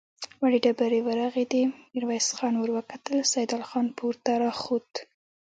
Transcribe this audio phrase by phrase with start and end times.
[0.41, 1.63] وړې ډبرې ورغړېدې،
[1.93, 4.91] ميرويس خان ور وکتل، سيدال خان پورته را خوت.